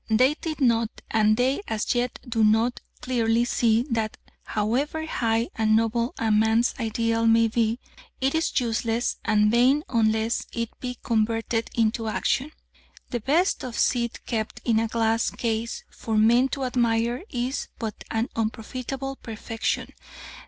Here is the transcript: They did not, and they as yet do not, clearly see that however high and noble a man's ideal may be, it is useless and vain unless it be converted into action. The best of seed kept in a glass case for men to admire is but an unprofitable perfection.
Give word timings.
They 0.09 0.33
did 0.33 0.59
not, 0.59 0.89
and 1.11 1.37
they 1.37 1.61
as 1.67 1.93
yet 1.93 2.17
do 2.27 2.43
not, 2.43 2.81
clearly 3.01 3.45
see 3.45 3.83
that 3.91 4.17
however 4.45 5.05
high 5.05 5.49
and 5.55 5.75
noble 5.75 6.15
a 6.17 6.31
man's 6.31 6.73
ideal 6.79 7.27
may 7.27 7.47
be, 7.47 7.79
it 8.19 8.33
is 8.33 8.59
useless 8.59 9.17
and 9.23 9.51
vain 9.51 9.83
unless 9.89 10.47
it 10.53 10.69
be 10.79 10.97
converted 11.03 11.69
into 11.75 12.07
action. 12.07 12.51
The 13.11 13.19
best 13.19 13.63
of 13.63 13.77
seed 13.77 14.25
kept 14.25 14.59
in 14.65 14.79
a 14.79 14.87
glass 14.87 15.29
case 15.29 15.83
for 15.91 16.17
men 16.17 16.49
to 16.49 16.63
admire 16.65 17.21
is 17.29 17.67
but 17.77 18.03
an 18.09 18.27
unprofitable 18.35 19.17
perfection. 19.17 19.93